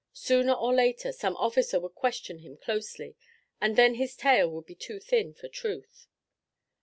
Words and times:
Sooner 0.13 0.53
or 0.53 0.73
later, 0.73 1.11
some 1.11 1.35
officer 1.37 1.79
would 1.79 1.93
question 1.93 2.39
him 2.39 2.57
closely, 2.57 3.13
and 3.61 3.75
then 3.75 3.93
his 3.93 4.15
tale 4.15 4.49
would 4.49 4.65
be 4.65 4.73
too 4.73 4.99
thin 4.99 5.35
for 5.35 5.47
truth. 5.47 6.07